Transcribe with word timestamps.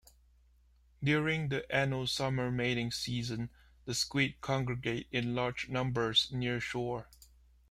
During 1.03 1.49
the 1.49 1.71
annual 1.71 2.07
summer 2.07 2.49
mating 2.49 2.89
season, 2.91 3.51
the 3.85 3.93
squid 3.93 4.41
congregate 4.41 5.05
in 5.11 5.35
large 5.35 5.69
numbers 5.69 6.31
near 6.31 6.59
shore. 6.59 7.07